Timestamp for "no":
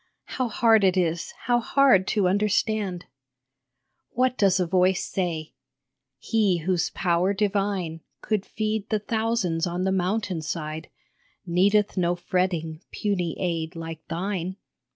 11.97-12.15